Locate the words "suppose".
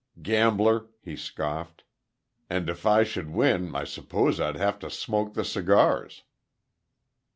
3.83-4.39